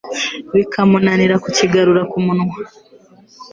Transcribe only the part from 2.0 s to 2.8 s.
ku munwa